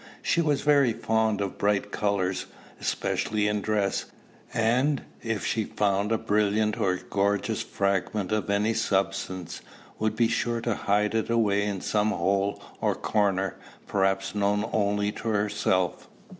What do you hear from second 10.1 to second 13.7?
be sure to hide it away in some hole or corner,